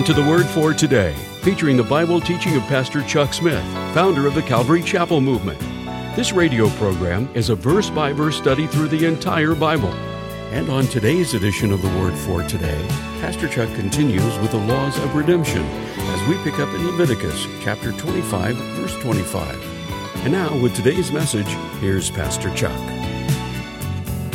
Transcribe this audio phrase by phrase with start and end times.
[0.00, 4.26] Welcome to the Word for Today, featuring the Bible teaching of Pastor Chuck Smith, founder
[4.26, 5.60] of the Calvary Chapel Movement.
[6.16, 9.92] This radio program is a verse by verse study through the entire Bible.
[10.52, 12.82] And on today's edition of the Word for Today,
[13.20, 17.92] Pastor Chuck continues with the laws of redemption as we pick up in Leviticus chapter
[17.92, 20.24] 25, verse 25.
[20.24, 22.74] And now, with today's message, here's Pastor Chuck.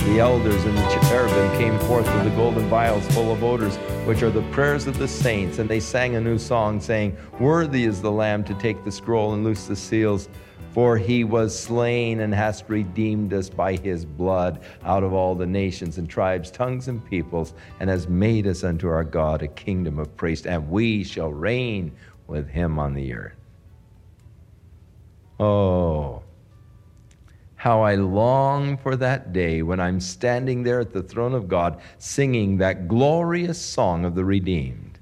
[0.06, 4.22] The elders and the cherubim came forth with the golden vials full of odors, which
[4.22, 8.04] are the prayers of the saints, and they sang a new song, saying, Worthy is
[8.04, 10.30] the Lamb to take the scroll and loose the seals.
[10.74, 15.48] For he was slain and hast redeemed us by his blood out of all the
[15.48, 19.98] nations and tribes, tongues, and peoples, and has made us unto our God a kingdom
[19.98, 21.92] of priests, and we shall reign
[22.28, 23.38] with him on the earth.
[25.40, 26.22] Oh,
[27.66, 31.82] how I long for that day when I'm standing there at the throne of God
[31.98, 35.00] singing that glorious song of the redeemed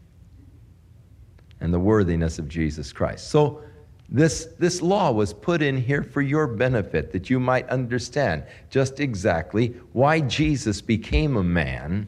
[1.59, 3.27] and the worthiness of Jesus Christ.
[3.27, 3.61] So,
[4.07, 9.01] this, this law was put in here for your benefit, that you might understand just
[9.01, 12.07] exactly why Jesus became a man,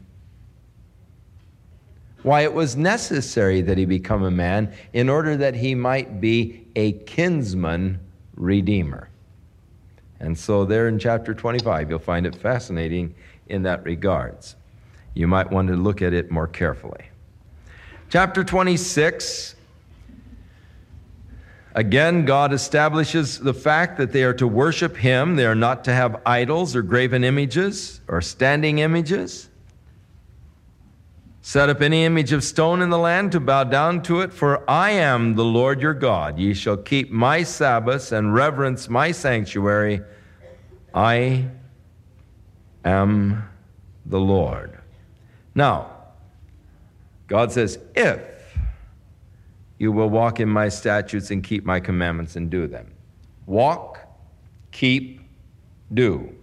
[2.22, 6.66] why it was necessary that he become a man in order that he might be
[6.76, 8.00] a kinsman
[8.36, 9.10] redeemer.
[10.20, 13.14] And so, there in chapter 25, you'll find it fascinating
[13.48, 14.56] in that regards.
[15.14, 17.06] You might want to look at it more carefully.
[18.08, 19.56] Chapter 26,
[21.74, 25.36] again, God establishes the fact that they are to worship Him.
[25.36, 29.48] They are not to have idols or graven images or standing images.
[31.46, 34.68] Set up any image of stone in the land to bow down to it, for
[34.68, 36.40] I am the Lord your God.
[36.40, 40.00] Ye shall keep my Sabbaths and reverence my sanctuary.
[40.96, 41.44] I
[42.82, 43.46] am
[44.06, 44.78] the Lord.
[45.54, 45.90] Now,
[47.26, 48.20] God says, if
[49.78, 52.90] you will walk in my statutes and keep my commandments and do them.
[53.44, 53.98] Walk,
[54.72, 55.20] keep,
[55.92, 56.34] do.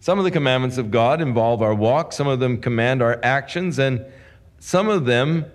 [0.00, 3.78] Some of the commandments of God involve our walk, some of them command our actions,
[3.78, 4.04] and
[4.58, 5.46] some of them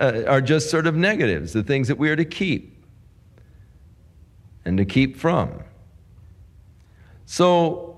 [0.00, 2.84] uh, are just sort of negatives, the things that we are to keep
[4.64, 5.60] and to keep from.
[7.26, 7.94] So,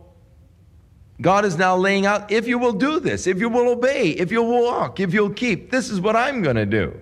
[1.20, 4.31] God is now laying out if you will do this, if you will obey, if
[4.31, 6.98] you will walk, if you'll keep, this is what I'm going to do.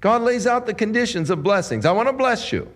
[0.00, 1.86] God lays out the conditions of blessings.
[1.86, 2.70] I want to bless you.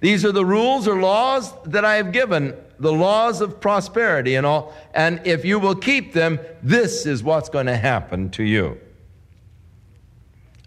[0.00, 4.46] These are the rules or laws that I have given, the laws of prosperity and
[4.46, 4.74] all.
[4.94, 8.80] And if you will keep them, this is what's going to happen to you.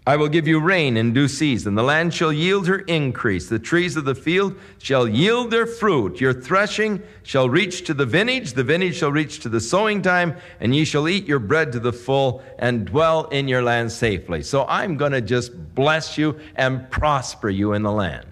[0.08, 1.74] I will give you rain in due season.
[1.74, 3.48] The land shall yield her increase.
[3.48, 6.20] The trees of the field shall yield their fruit.
[6.20, 8.52] Your threshing shall reach to the vintage.
[8.52, 11.80] The vintage shall reach to the sowing time, and ye shall eat your bread to
[11.80, 14.44] the full and dwell in your land safely.
[14.44, 18.26] So I'm going to just bless you and prosper you in the land.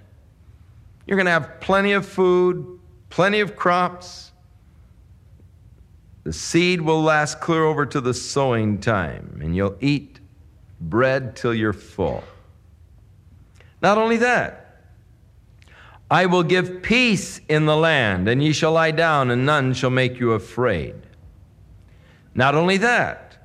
[1.08, 2.78] You're going to have plenty of food,
[3.10, 4.30] plenty of crops.
[6.22, 10.13] The seed will last clear over to the sowing time, and you'll eat
[10.80, 12.24] bread till you're full.
[13.82, 14.60] Not only that,
[16.10, 19.90] I will give peace in the land, and ye shall lie down, and none shall
[19.90, 20.94] make you afraid.
[22.34, 23.36] Not only that,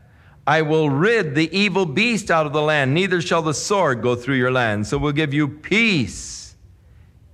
[0.45, 4.15] I will rid the evil beast out of the land, neither shall the sword go
[4.15, 4.87] through your land.
[4.87, 6.55] So we'll give you peace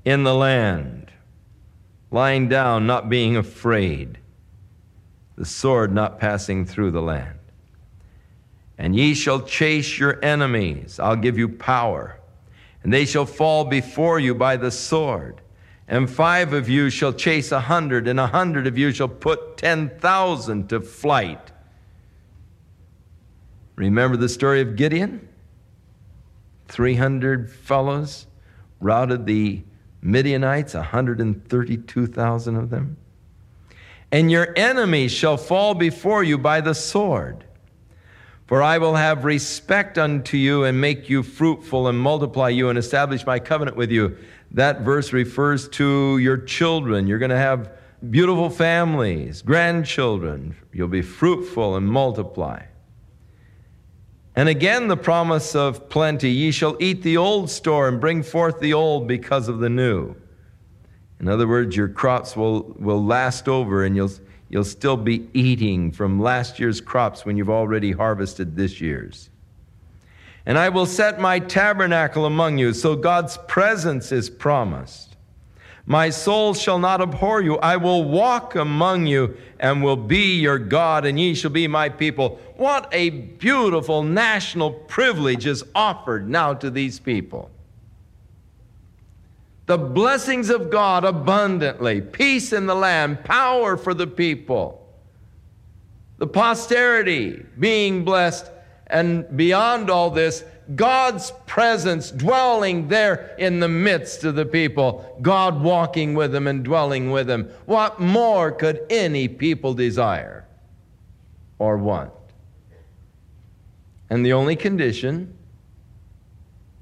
[0.03, 1.12] in the land,
[2.12, 4.17] lying down, not being afraid,
[5.38, 7.39] the sword not passing through the land.
[8.77, 11.00] And ye shall chase your enemies.
[11.00, 12.19] I'll give you power.
[12.83, 15.42] And they shall fall before you by the sword.
[15.88, 19.57] And five of you shall chase a hundred, and a hundred of you shall put
[19.57, 21.51] ten thousand to flight.
[23.75, 25.27] Remember the story of Gideon?
[26.68, 28.27] 300 fellows
[28.80, 29.62] routed the
[30.01, 32.98] Midianites, 132,000 of them.
[34.12, 37.44] And your enemies shall fall before you by the sword.
[38.45, 42.77] For I will have respect unto you and make you fruitful and multiply you and
[42.77, 44.18] establish my covenant with you.
[44.51, 47.07] That verse refers to your children.
[47.07, 47.71] You're going to have
[48.12, 50.56] beautiful families, grandchildren.
[50.71, 52.63] You'll be fruitful and multiply.
[54.36, 58.59] And again, the promise of plenty ye shall eat the old store and bring forth
[58.59, 60.15] the old because of the new.
[61.19, 64.12] In other words, your crops will, will last over and you'll,
[64.56, 69.30] you'll still be eating from last year's crops when you've already harvested this year's.
[70.46, 75.18] And I will set my tabernacle among you, so God's presence is promised.
[75.86, 77.57] My soul shall not abhor you.
[77.57, 81.90] I will walk among you and will be your God, and ye shall be my
[81.90, 82.40] people.
[82.56, 87.51] What a beautiful national privilege is offered now to these people.
[89.65, 94.88] The blessings of God abundantly, peace in the land, power for the people,
[96.17, 98.51] the posterity being blessed,
[98.88, 100.44] and beyond all this,
[100.75, 106.63] God's presence dwelling there in the midst of the people, God walking with them and
[106.63, 107.50] dwelling with them.
[107.65, 110.45] What more could any people desire
[111.59, 112.12] or want?
[114.09, 115.35] And the only condition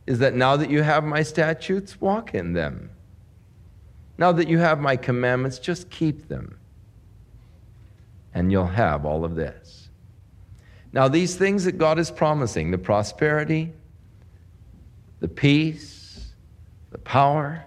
[0.05, 2.89] is that now that you have my statutes, walk in them.
[4.17, 6.57] Now that you have my commandments, just keep them.
[8.33, 9.89] And you'll have all of this.
[10.91, 13.73] Now, these things that God is promising the prosperity,
[15.19, 16.33] the peace,
[16.91, 17.65] the power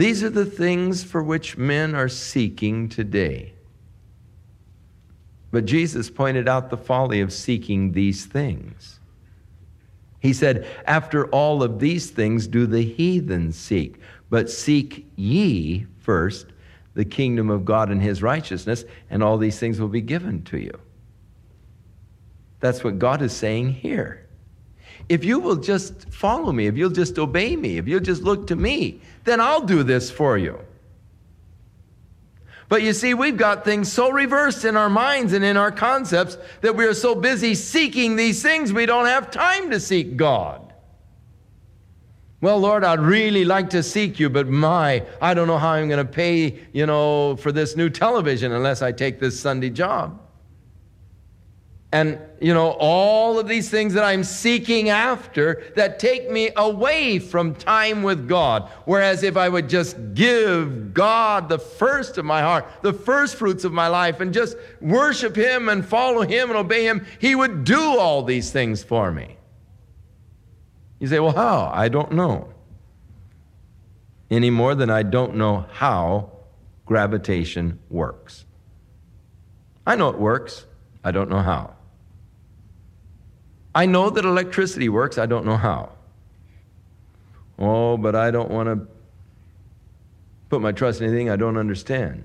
[0.00, 3.52] these are the things for which men are seeking today.
[5.50, 8.99] But Jesus pointed out the folly of seeking these things.
[10.20, 16.46] He said, After all of these things do the heathen seek, but seek ye first
[16.94, 20.58] the kingdom of God and his righteousness, and all these things will be given to
[20.58, 20.78] you.
[22.60, 24.26] That's what God is saying here.
[25.08, 28.46] If you will just follow me, if you'll just obey me, if you'll just look
[28.48, 30.58] to me, then I'll do this for you.
[32.70, 36.38] But you see, we've got things so reversed in our minds and in our concepts
[36.60, 40.72] that we are so busy seeking these things, we don't have time to seek God.
[42.40, 45.88] Well, Lord, I'd really like to seek you, but my, I don't know how I'm
[45.88, 50.20] going to pay, you know, for this new television unless I take this Sunday job
[51.92, 57.18] and you know all of these things that i'm seeking after that take me away
[57.18, 58.70] from time with god.
[58.84, 63.64] Whereas if i would just give god the first of my heart the first fruits
[63.64, 67.64] of my life and just worship him and follow him and obey him he would
[67.64, 69.36] do all these things for me.
[71.00, 71.70] You say well how?
[71.74, 72.52] I don't know.
[74.30, 76.30] Any more than i don't know how
[76.86, 78.44] gravitation works.
[79.86, 80.66] I know it works.
[81.02, 81.74] I don't know how
[83.74, 85.92] I know that electricity works, I don't know how.
[87.58, 88.88] Oh, but I don't want to
[90.48, 92.24] put my trust in anything I don't understand.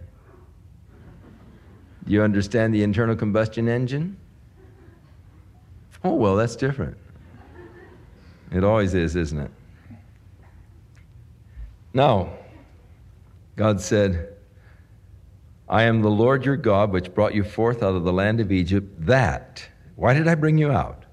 [2.05, 4.17] Do you understand the internal combustion engine?
[6.03, 6.97] Oh, well, that's different.
[8.51, 9.51] It always is, isn't it?
[11.93, 12.29] Now,
[13.55, 14.35] God said,
[15.67, 18.51] I am the Lord your God, which brought you forth out of the land of
[18.51, 18.87] Egypt.
[19.05, 21.04] That, why did I bring you out?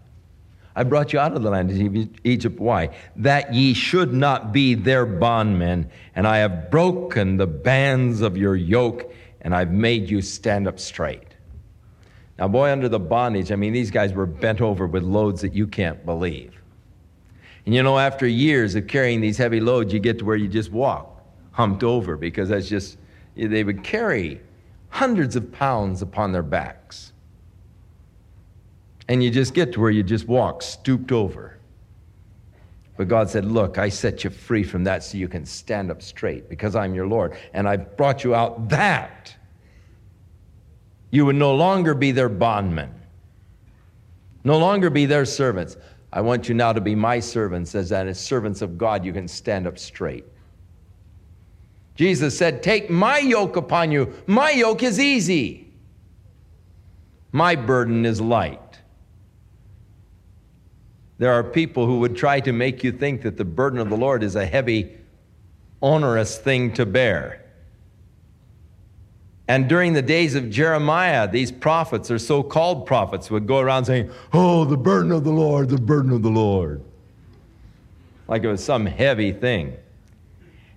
[0.74, 2.58] I brought you out of the land of Egypt.
[2.58, 2.90] Why?
[3.16, 5.90] That ye should not be their bondmen.
[6.14, 10.80] And I have broken the bands of your yoke, and I've made you stand up
[10.80, 11.36] straight.
[12.38, 15.52] Now, boy, under the bondage, I mean, these guys were bent over with loads that
[15.52, 16.58] you can't believe.
[17.66, 20.48] And you know, after years of carrying these heavy loads, you get to where you
[20.48, 21.12] just walk
[21.52, 22.98] humped over because that's just,
[23.36, 24.40] they would carry
[24.88, 27.11] hundreds of pounds upon their backs.
[29.08, 31.58] And you just get to where you just walk stooped over.
[32.96, 36.02] But God said, Look, I set you free from that so you can stand up
[36.02, 37.36] straight because I'm your Lord.
[37.52, 39.34] And I've brought you out that
[41.10, 42.90] you would no longer be their bondmen,
[44.44, 45.76] no longer be their servants.
[46.12, 49.12] I want you now to be my servants, as that as servants of God, you
[49.12, 50.24] can stand up straight.
[51.94, 54.14] Jesus said, Take my yoke upon you.
[54.26, 55.70] My yoke is easy,
[57.30, 58.61] my burden is light.
[61.22, 63.96] There are people who would try to make you think that the burden of the
[63.96, 64.98] Lord is a heavy,
[65.80, 67.44] onerous thing to bear.
[69.46, 73.84] And during the days of Jeremiah, these prophets, or so called prophets, would go around
[73.84, 76.82] saying, Oh, the burden of the Lord, the burden of the Lord.
[78.26, 79.76] Like it was some heavy thing.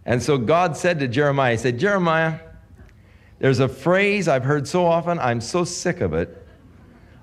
[0.06, 2.40] And so God said to Jeremiah, He said, Jeremiah,
[3.40, 6.45] there's a phrase I've heard so often, I'm so sick of it.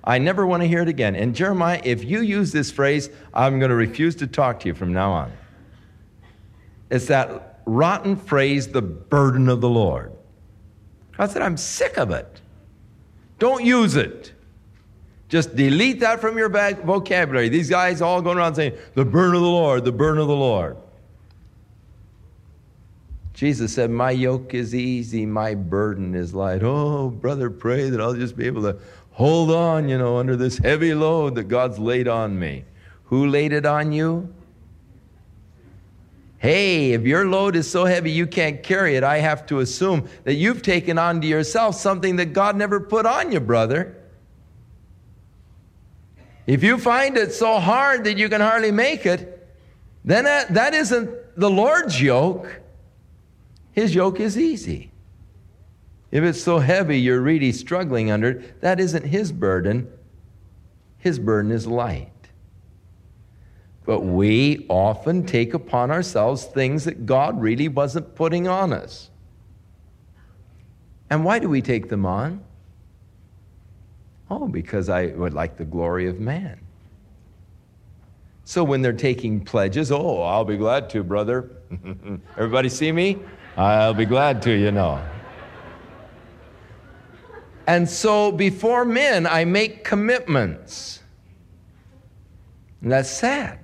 [0.05, 1.15] I never want to hear it again.
[1.15, 4.75] And Jeremiah, if you use this phrase, I'm going to refuse to talk to you
[4.75, 5.33] from now on.
[6.91, 10.13] It's that rotten phrase, the burden of the Lord.
[11.19, 12.41] I said, I'm sick of it.
[13.39, 14.33] Don't use it.
[15.29, 17.49] Just delete that from your vocabulary.
[17.49, 20.37] These guys all going around saying, the burden of the Lord, the burden of the
[20.37, 20.77] Lord.
[23.33, 26.63] Jesus said, My yoke is easy, my burden is light.
[26.63, 28.77] Oh, brother, pray that I'll just be able to
[29.13, 32.65] hold on, you know, under this heavy load that God's laid on me.
[33.05, 34.33] Who laid it on you?
[36.39, 40.09] Hey, if your load is so heavy you can't carry it, I have to assume
[40.25, 43.97] that you've taken onto yourself something that God never put on you, brother.
[46.47, 49.49] If you find it so hard that you can hardly make it,
[50.05, 52.61] then that, that isn't the Lord's yoke.
[53.73, 54.92] His yoke is easy.
[56.13, 59.91] If it's so heavy you're really struggling under it, that isn't His burden.
[60.99, 62.11] His burden is light.
[63.85, 69.11] But we often take upon ourselves things that God really wasn't putting on us.
[71.11, 72.45] And why do we take them on?
[74.31, 76.61] Oh, because I would like the glory of man.
[78.45, 81.51] So when they're taking pledges, oh, I'll be glad to, brother.
[82.37, 83.19] Everybody see me?
[83.57, 85.03] I'll be glad to, you know.
[87.67, 91.01] And so before men, I make commitments.
[92.81, 93.59] And that's sad.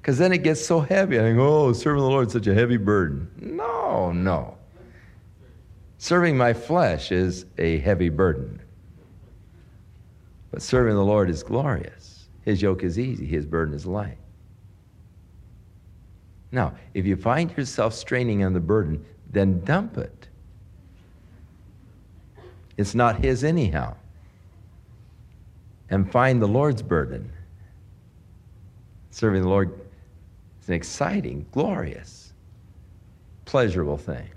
[0.00, 1.18] Because then it gets so heavy.
[1.18, 3.28] I think, oh, serving the Lord is such a heavy burden.
[3.40, 4.56] No, no.
[5.98, 8.60] Serving my flesh is a heavy burden.
[10.50, 12.28] But serving the Lord is glorious.
[12.42, 14.18] His yoke is easy, his burden is light.
[16.52, 20.28] Now, if you find yourself straining on the burden, then dump it.
[22.76, 23.96] It's not his anyhow.
[25.88, 27.32] And find the Lord's burden.
[29.10, 29.72] Serving the Lord
[30.60, 32.32] is an exciting, glorious,
[33.44, 34.28] pleasurable thing.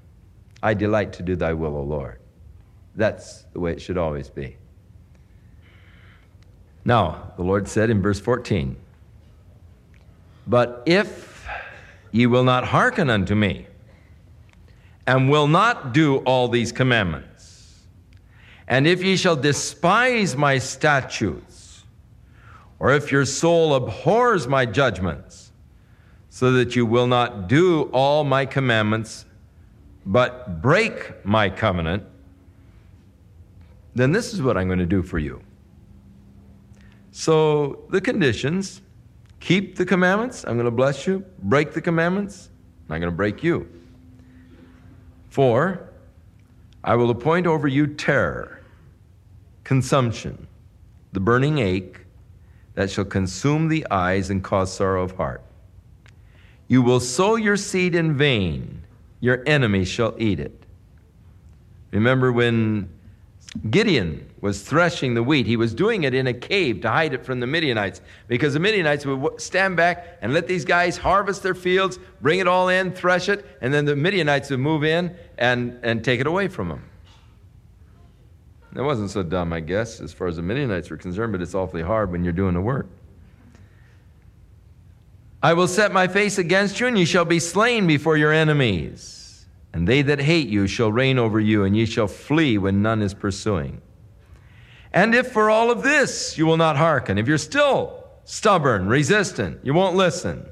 [0.62, 2.20] I delight to do thy will, O Lord.
[2.96, 4.58] That's the way it should always be.
[6.86, 8.76] Now, the Lord said in verse 14,
[10.48, 11.48] But if
[12.12, 13.68] ye will not hearken unto me,
[15.06, 17.29] and will not do all these commandments,
[18.70, 21.84] and if ye shall despise my statutes,
[22.80, 25.52] or if your soul abhors my judgments,
[26.30, 29.26] so that you will not do all my commandments,
[30.06, 32.04] but break my covenant,
[33.96, 35.42] then this is what I'm going to do for you.
[37.12, 38.82] So the conditions
[39.40, 41.26] keep the commandments, I'm going to bless you.
[41.40, 42.50] Break the commandments,
[42.90, 43.68] I'm going to break you.
[45.30, 45.90] Four,
[46.84, 48.59] I will appoint over you terror,
[49.70, 50.48] consumption,
[51.14, 52.00] the burning ache
[52.74, 55.44] that shall consume the eyes and cause sorrow of heart.
[56.68, 58.82] You will sow your seed in vain,
[59.20, 60.64] your enemy shall eat it.
[61.92, 62.90] Remember when
[63.70, 65.46] Gideon was threshing the wheat.
[65.46, 68.60] He was doing it in a cave to hide it from the Midianites because the
[68.60, 72.92] Midianites would stand back and let these guys harvest their fields, bring it all in,
[72.92, 76.70] thresh it, and then the Midianites would move in and, and take it away from
[76.70, 76.89] them.
[78.74, 81.56] That wasn't so dumb, I guess, as far as the Midianites were concerned, but it's
[81.56, 82.88] awfully hard when you're doing the work.
[85.42, 89.46] I will set my face against you, and ye shall be slain before your enemies.
[89.74, 93.02] And they that hate you shall reign over you, and ye shall flee when none
[93.02, 93.82] is pursuing.
[94.92, 99.64] And if for all of this you will not hearken, if you're still stubborn, resistant,
[99.64, 100.46] you won't listen,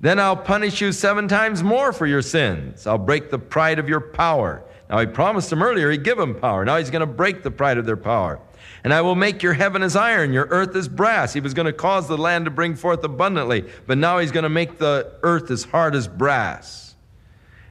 [0.00, 2.86] then I'll punish you seven times more for your sins.
[2.86, 4.62] I'll break the pride of your power.
[4.88, 6.64] Now, he promised them earlier he'd give them power.
[6.64, 8.38] Now he's going to break the pride of their power.
[8.82, 11.32] And I will make your heaven as iron, your earth as brass.
[11.32, 14.42] He was going to cause the land to bring forth abundantly, but now he's going
[14.42, 16.84] to make the earth as hard as brass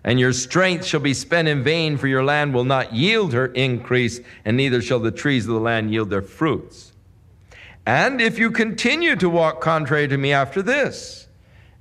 [0.03, 3.45] and your strength shall be spent in vain, for your land will not yield her
[3.47, 6.91] increase, and neither shall the trees of the land yield their fruits.
[7.85, 11.27] And if you continue to walk contrary to me after this,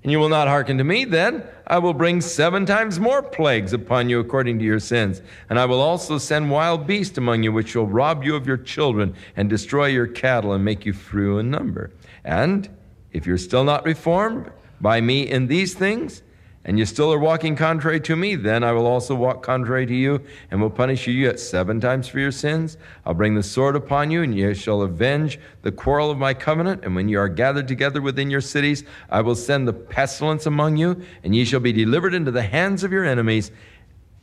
[0.02, 3.72] and you will not hearken to me, then I will bring seven times more plagues
[3.72, 5.22] upon you according to your sins.
[5.48, 8.56] And I will also send wild beasts among you, which shall rob you of your
[8.56, 11.92] children, and destroy your cattle, and make you few in number.
[12.24, 12.68] And
[13.12, 16.22] if you're still not reformed by me in these things,
[16.64, 19.94] and you still are walking contrary to me, then I will also walk contrary to
[19.94, 22.76] you, and will punish you yet seven times for your sins.
[23.04, 26.84] I'll bring the sword upon you, and ye shall avenge the quarrel of my covenant.
[26.84, 30.76] And when you are gathered together within your cities, I will send the pestilence among
[30.76, 33.50] you, and ye shall be delivered into the hands of your enemies.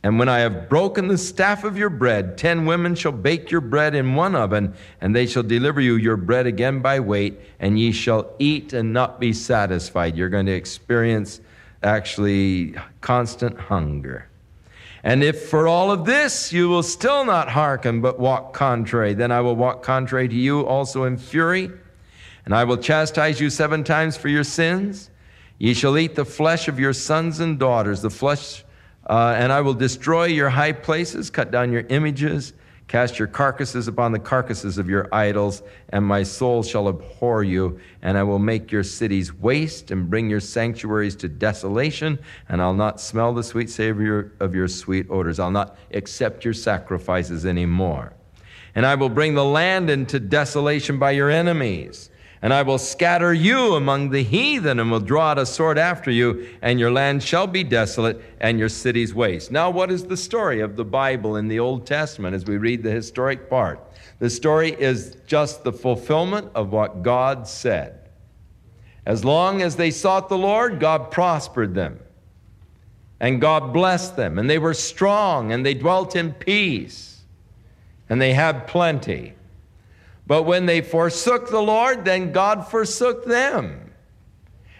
[0.02, 3.60] And when I have broken the staff of your bread, ten women shall bake your
[3.60, 7.78] bread in one oven, and they shall deliver you your bread again by weight, and
[7.78, 10.16] ye shall eat and not be satisfied.
[10.16, 11.42] You're going to experience
[11.82, 14.26] actually constant hunger.
[15.02, 19.32] And if for all of this you will still not hearken, but walk contrary, then
[19.32, 21.70] I will walk contrary to you also in fury,
[22.44, 25.10] and I will chastise you seven times for your sins.
[25.58, 28.64] Ye shall eat the flesh of your sons and daughters, the flesh,
[29.08, 32.52] uh, and I will destroy your high places, cut down your images,
[32.90, 37.78] Cast your carcasses upon the carcasses of your idols, and my soul shall abhor you,
[38.02, 42.18] and I will make your cities waste and bring your sanctuaries to desolation,
[42.48, 45.38] and I'll not smell the sweet savor of your sweet odors.
[45.38, 48.12] I'll not accept your sacrifices anymore.
[48.74, 52.09] And I will bring the land into desolation by your enemies
[52.42, 56.10] and I will scatter you among the heathen and will draw out a sword after
[56.10, 59.50] you, and your land shall be desolate and your cities waste.
[59.50, 62.82] Now, what is the story of the Bible in the Old Testament as we read
[62.82, 63.80] the historic part?
[64.20, 68.08] The story is just the fulfillment of what God said.
[69.04, 72.00] As long as they sought the Lord, God prospered them.
[73.18, 74.38] And God blessed them.
[74.38, 77.22] And they were strong and they dwelt in peace.
[78.08, 79.34] And they had plenty.
[80.30, 83.90] But when they forsook the Lord, then God forsook them.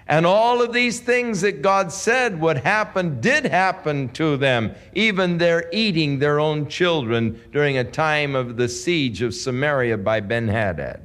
[0.06, 5.38] And all of these things that God said would happen did happen to them, even
[5.38, 10.46] their eating their own children during a time of the siege of Samaria by Ben
[10.46, 11.00] Hadad.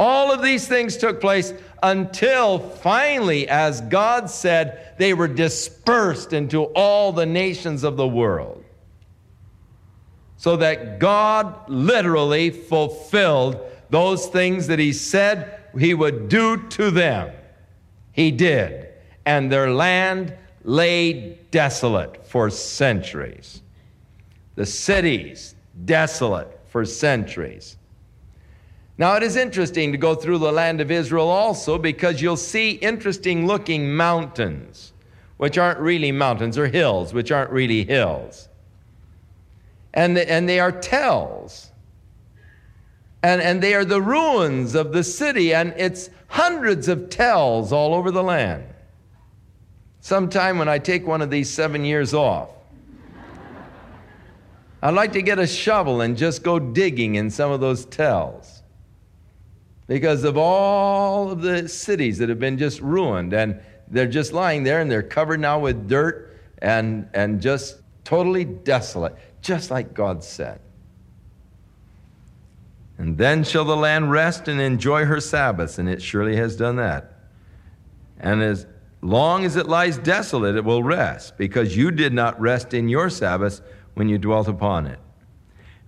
[0.00, 6.64] All of these things took place until finally, as God said, they were dispersed into
[6.64, 8.61] all the nations of the world
[10.42, 17.32] so that God literally fulfilled those things that He said He would do to them.
[18.10, 18.88] He did.
[19.24, 20.34] And their land
[20.64, 23.62] lay desolate for centuries.
[24.56, 27.76] The cities desolate for centuries.
[28.98, 32.72] Now, it is interesting to go through the land of Israel also because you'll see
[32.72, 34.92] interesting looking mountains,
[35.36, 38.48] which aren't really mountains, or hills, which aren't really hills
[39.94, 41.70] and, and they are tells.
[43.22, 47.94] And, and they are the ruins of the city, and it's hundreds of tells all
[47.94, 48.64] over the land.
[50.00, 52.50] Sometime when I take one of these seven years off,
[54.84, 58.62] I'd like to get a shovel and just go digging in some of those tells.
[59.86, 64.64] Because of all of the cities that have been just ruined, and they're just lying
[64.64, 70.24] there and they're covered now with dirt and, and just totally desolate just like God
[70.24, 70.60] said.
[72.96, 76.76] And then shall the land rest and enjoy her Sabbaths, and it surely has done
[76.76, 77.12] that.
[78.20, 78.66] And as
[79.00, 83.10] long as it lies desolate, it will rest, because you did not rest in your
[83.10, 83.60] Sabbaths
[83.94, 85.00] when you dwelt upon it.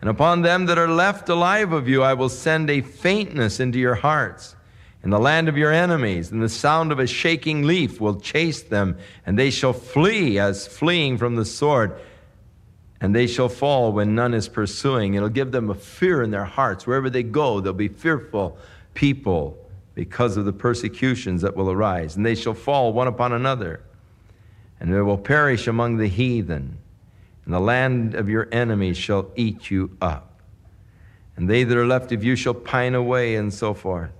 [0.00, 3.78] And upon them that are left alive of you, I will send a faintness into
[3.78, 4.56] your hearts
[5.04, 8.62] in the land of your enemies, and the sound of a shaking leaf will chase
[8.62, 11.94] them, and they shall flee as fleeing from the sword
[13.04, 15.12] and they shall fall when none is pursuing.
[15.12, 16.86] It'll give them a fear in their hearts.
[16.86, 18.56] Wherever they go, they'll be fearful
[18.94, 19.58] people
[19.94, 22.16] because of the persecutions that will arise.
[22.16, 23.82] And they shall fall one upon another,
[24.80, 26.78] and they will perish among the heathen.
[27.44, 30.40] And the land of your enemies shall eat you up.
[31.36, 34.12] And they that are left of you shall pine away, and so forth.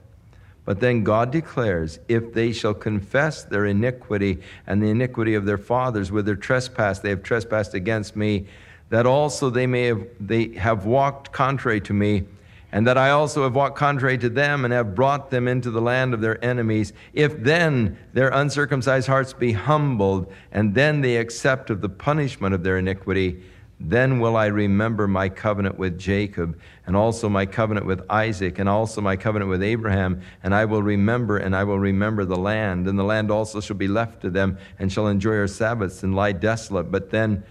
[0.66, 5.56] But then God declares, if they shall confess their iniquity and the iniquity of their
[5.56, 8.46] fathers with their trespass, they have trespassed against me,
[8.94, 12.22] that also they may have they have walked contrary to me
[12.70, 15.80] and that I also have walked contrary to them and have brought them into the
[15.80, 16.92] land of their enemies.
[17.12, 22.64] If then their uncircumcised hearts be humbled, and then they accept of the punishment of
[22.64, 23.42] their iniquity,
[23.78, 28.68] then will I remember my covenant with Jacob, and also my covenant with Isaac, and
[28.68, 32.88] also my covenant with Abraham, and I will remember, and I will remember the land,
[32.88, 36.14] and the land also shall be left to them, and shall enjoy her Sabbaths and
[36.16, 36.90] lie desolate.
[36.90, 37.44] But then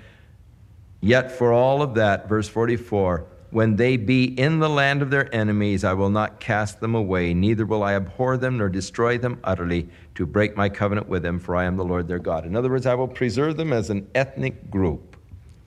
[1.04, 5.36] Yet for all of that, verse 44, when they be in the land of their
[5.36, 9.38] enemies, I will not cast them away, neither will I abhor them nor destroy them
[9.44, 12.46] utterly to break my covenant with them, for I am the Lord their God.
[12.46, 15.18] In other words, I will preserve them as an ethnic group,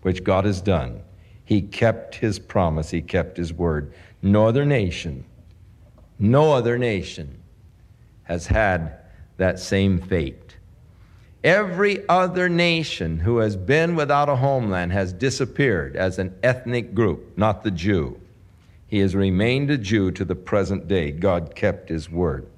[0.01, 1.03] which God has done.
[1.44, 3.92] He kept his promise, he kept his word.
[4.22, 5.27] No other nation,
[6.18, 7.42] no other nation
[8.22, 9.01] has had
[9.37, 10.45] that same fate.
[11.46, 17.38] Every other nation who has been without a homeland has disappeared as an ethnic group,
[17.38, 18.20] not the Jew.
[18.88, 21.12] He has remained a Jew to the present day.
[21.12, 22.48] God kept his word.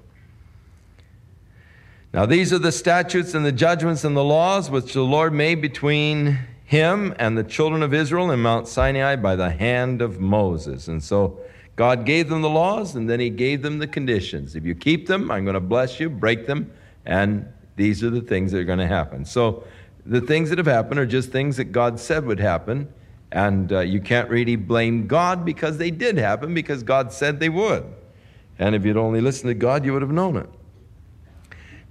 [2.15, 5.61] Now, these are the statutes and the judgments and the laws which the Lord made
[5.61, 10.87] between him and the children of Israel in Mount Sinai by the hand of Moses.
[10.87, 11.39] And so
[11.75, 14.55] God gave them the laws and then he gave them the conditions.
[14.55, 16.71] If you keep them, I'm going to bless you, break them,
[17.05, 17.45] and
[17.79, 19.23] these are the things that are going to happen.
[19.23, 19.63] So
[20.05, 22.93] the things that have happened are just things that God said would happen.
[23.31, 27.47] And uh, you can't really blame God because they did happen because God said they
[27.47, 27.85] would.
[28.57, 30.49] And if you'd only listened to God, you would have known it.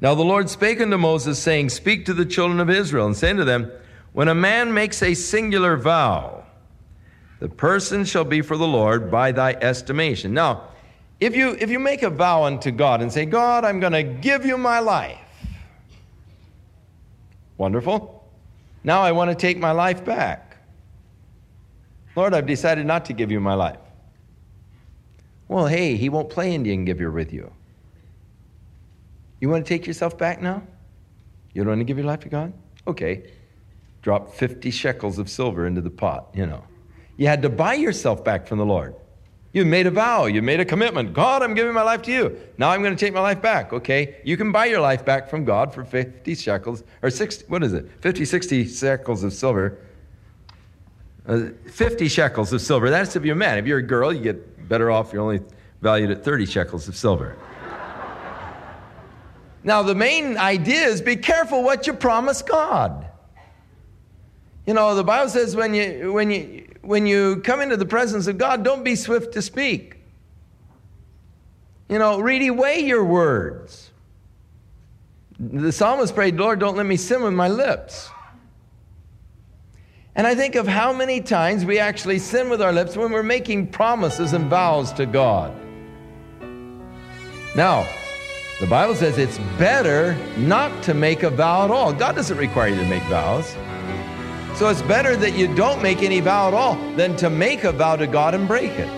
[0.02, 3.30] Now the Lord spake unto Moses, saying, Speak to the children of Israel, and say
[3.30, 3.72] unto them,
[4.12, 6.44] When a man makes a singular vow,
[7.40, 10.34] The person shall be for the Lord by thy estimation.
[10.34, 10.64] Now,
[11.20, 14.02] if you, if you make a vow unto God and say, God, I'm going to
[14.02, 15.27] give you my life,
[17.58, 18.26] wonderful.
[18.84, 20.56] Now I want to take my life back.
[22.16, 23.78] Lord, I've decided not to give you my life.
[25.46, 27.52] Well, hey, he won't play Indian giver with you.
[29.40, 30.62] You want to take yourself back now?
[31.52, 32.52] You don't want to give your life to God?
[32.86, 33.30] Okay.
[34.02, 36.64] Drop 50 shekels of silver into the pot, you know.
[37.16, 38.94] You had to buy yourself back from the Lord.
[39.52, 41.14] You made a vow, you made a commitment.
[41.14, 42.38] God, I'm giving my life to you.
[42.58, 43.72] Now I'm going to take my life back.
[43.72, 47.62] Okay, you can buy your life back from God for 50 shekels, or 60, what
[47.62, 47.90] is it?
[48.02, 49.78] 50, 60 shekels of silver.
[51.26, 52.90] Uh, 50 shekels of silver.
[52.90, 53.58] That's if you're a man.
[53.58, 55.12] If you're a girl, you get better off.
[55.12, 55.40] You're only
[55.80, 57.36] valued at 30 shekels of silver.
[59.64, 63.06] now, the main idea is be careful what you promise God.
[64.66, 68.26] You know, the Bible says when you, when you, when you come into the presence
[68.28, 69.96] of God, don't be swift to speak.
[71.90, 73.90] You know, really weigh your words.
[75.38, 78.08] The psalmist prayed, Lord, don't let me sin with my lips.
[80.14, 83.22] And I think of how many times we actually sin with our lips when we're
[83.22, 85.54] making promises and vows to God.
[87.54, 87.86] Now,
[88.60, 91.92] the Bible says it's better not to make a vow at all.
[91.92, 93.54] God doesn't require you to make vows.
[94.58, 97.70] So it's better that you don't make any vow at all than to make a
[97.70, 98.88] vow to God and break it.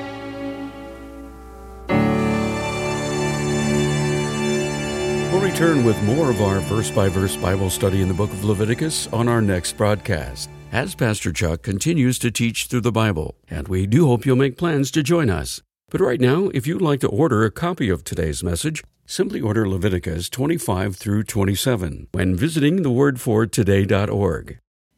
[5.30, 8.42] We'll return with more of our verse by verse Bible study in the book of
[8.42, 13.68] Leviticus on our next broadcast as Pastor Chuck continues to teach through the Bible, and
[13.68, 15.60] we do hope you'll make plans to join us.
[15.90, 19.68] But right now, if you'd like to order a copy of today's message, simply order
[19.68, 24.58] Leviticus 25 through 27 when visiting thewordfortoday.org.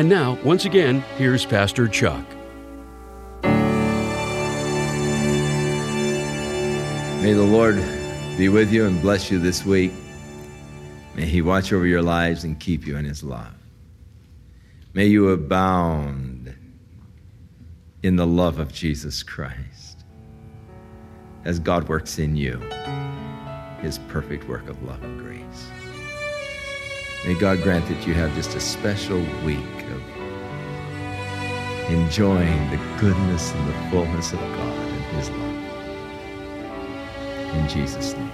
[0.00, 2.24] And now, once again, here's Pastor Chuck.
[7.20, 7.74] May the Lord
[8.38, 9.92] be with you and bless you this week.
[11.14, 13.52] May He watch over your lives and keep you in His love.
[14.94, 16.54] May you abound
[18.02, 20.06] in the love of Jesus Christ
[21.44, 22.56] as God works in you
[23.82, 25.89] His perfect work of love and grace.
[27.24, 30.02] May God grant that you have just a special week of
[31.90, 35.56] enjoying the goodness and the fullness of God and His love.
[37.56, 38.30] In Jesus' name.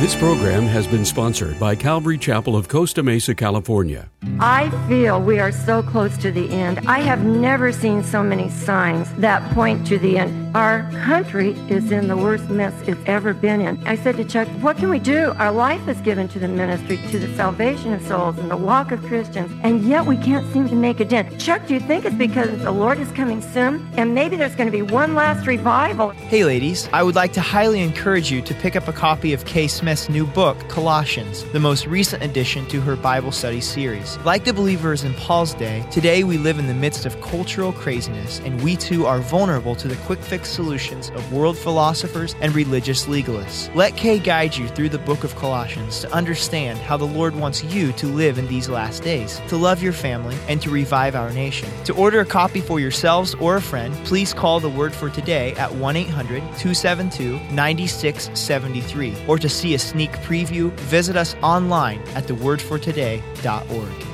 [0.00, 4.10] This program has been sponsored by Calvary Chapel of Costa Mesa, California.
[4.38, 6.80] I feel we are so close to the end.
[6.86, 10.39] I have never seen so many signs that point to the end.
[10.54, 13.86] Our country is in the worst mess it's ever been in.
[13.86, 15.32] I said to Chuck, What can we do?
[15.38, 18.90] Our life is given to the ministry, to the salvation of souls, and the walk
[18.90, 21.40] of Christians, and yet we can't seem to make a dent.
[21.40, 23.88] Chuck, do you think it's because the Lord is coming soon?
[23.96, 26.10] And maybe there's going to be one last revival?
[26.10, 29.44] Hey, ladies, I would like to highly encourage you to pick up a copy of
[29.44, 34.18] Kay Smith's new book, Colossians, the most recent addition to her Bible study series.
[34.24, 38.40] Like the believers in Paul's day, today we live in the midst of cultural craziness,
[38.40, 43.06] and we too are vulnerable to the quick fix solutions of world philosophers and religious
[43.06, 43.74] legalists.
[43.74, 47.62] Let Kay guide you through the book of Colossians to understand how the Lord wants
[47.64, 51.32] you to live in these last days, to love your family, and to revive our
[51.32, 51.68] nation.
[51.84, 55.52] To order a copy for yourselves or a friend, please call the Word for Today
[55.54, 59.16] at 1 800 272 9673.
[59.26, 64.09] Or to see a sneak preview, visit us online at thewordfortoday.org.